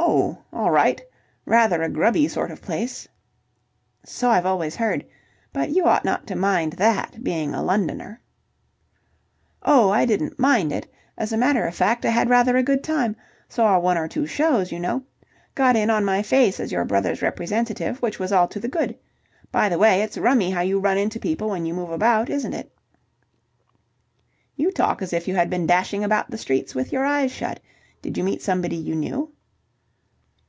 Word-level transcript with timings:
"Oh, 0.00 0.38
all 0.54 0.70
right. 0.70 1.00
Rather 1.44 1.82
a 1.82 1.88
grubby 1.88 2.28
sort 2.28 2.50
of 2.50 2.62
place." 2.62 3.06
"So 4.04 4.30
I've 4.30 4.46
always 4.46 4.76
heard. 4.76 5.04
But 5.52 5.70
you 5.70 5.84
ought 5.84 6.04
not 6.04 6.26
to 6.28 6.34
mind 6.36 6.74
that, 6.74 7.22
being 7.22 7.52
a 7.54 7.62
Londoner." 7.62 8.20
"Oh, 9.62 9.90
I 9.90 10.06
didn't 10.06 10.38
mind 10.38 10.72
it. 10.72 10.90
As 11.18 11.32
a 11.32 11.36
matter 11.36 11.66
of 11.66 11.74
fact, 11.74 12.06
I 12.06 12.10
had 12.10 12.30
rather 12.30 12.56
a 12.56 12.62
good 12.62 12.82
time. 12.82 13.16
Saw 13.48 13.78
one 13.78 13.98
or 13.98 14.08
two 14.08 14.26
shows, 14.26 14.72
you 14.72 14.80
know. 14.80 15.04
Got 15.54 15.76
in 15.76 15.90
on 15.90 16.04
my 16.04 16.22
face 16.22 16.58
as 16.58 16.72
your 16.72 16.84
brother's 16.86 17.20
representative, 17.20 18.00
which 18.00 18.18
was 18.18 18.32
all 18.32 18.48
to 18.48 18.58
the 18.60 18.68
good. 18.68 18.96
By 19.52 19.68
the 19.68 19.78
way, 19.78 20.02
it's 20.02 20.18
rummy 20.18 20.50
how 20.50 20.62
you 20.62 20.78
run 20.80 20.96
into 20.96 21.20
people 21.20 21.50
when 21.50 21.66
you 21.66 21.74
move 21.74 21.90
about, 21.90 22.30
isn't 22.30 22.54
it?" 22.54 22.72
"You 24.56 24.70
talk 24.72 25.02
as 25.02 25.12
if 25.12 25.28
you 25.28 25.36
had 25.36 25.50
been 25.50 25.66
dashing 25.66 26.02
about 26.02 26.30
the 26.30 26.38
streets 26.38 26.74
with 26.74 26.92
your 26.92 27.04
eyes 27.04 27.30
shut. 27.30 27.60
Did 28.00 28.16
you 28.16 28.24
meet 28.24 28.42
somebody 28.42 28.76
you 28.76 28.94
knew?" 28.94 29.32